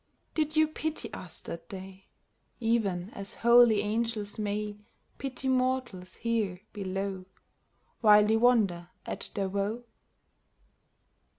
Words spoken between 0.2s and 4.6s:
Did you pity us that day, Even as holy angels